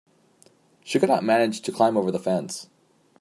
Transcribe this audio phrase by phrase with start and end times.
[0.83, 2.67] She could not manage to climb over the fence.